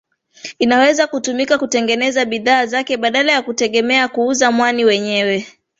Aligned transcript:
Inaweza 0.59 1.07
kutumika 1.07 1.57
kutengeneza 1.57 2.25
bidhaa 2.25 2.65
zake 2.65 2.97
badala 2.97 3.31
ya 3.31 3.41
kutegemea 3.41 4.07
kuuza 4.07 4.51
mwani 4.51 4.85
wenyewe 4.85 5.47